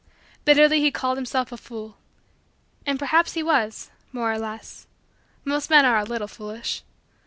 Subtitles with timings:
[0.45, 1.97] Bitterly he called himself a fool.
[2.87, 4.87] And perhaps he was more or less.
[5.45, 6.81] Most men are a little foolish.